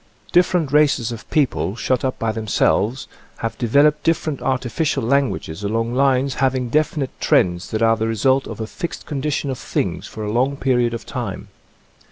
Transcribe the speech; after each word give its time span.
Different 0.31 0.71
races 0.73 1.11
of 1.11 1.29
people, 1.29 1.75
shut 1.75 2.03
up 2.03 2.17
by 2.17 2.31
themselves, 2.31 3.07
have 3.37 3.55
developed 3.59 4.01
different 4.01 4.41
artificial 4.41 5.03
languages 5.03 5.63
along 5.63 5.93
lines 5.93 6.33
having 6.41 6.69
definite 6.69 7.11
trends 7.21 7.69
that 7.69 7.83
are 7.83 7.95
the 7.95 8.07
result 8.07 8.47
of 8.47 8.59
a 8.59 8.65
fixed 8.65 9.05
condition 9.05 9.51
of 9.51 9.59
things 9.59 10.07
for 10.07 10.23
a 10.25 10.31
long 10.31 10.57
period 10.57 10.95
of 10.95 11.05
time. 11.05 11.49